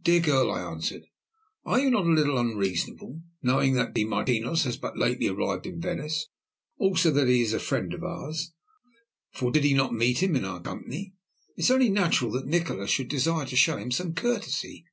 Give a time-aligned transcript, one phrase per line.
[0.00, 1.02] "Dear girl," I answered,
[1.66, 3.20] "are you not a little unreasonable?
[3.42, 6.28] Knowing that de Martinos has but lately arrived in Venice,
[6.78, 8.54] also that he is a friend of ours
[9.32, 11.12] for did he not meet him when in our company?
[11.58, 14.86] it is only natural that Nikola should desire to show him some courtesy.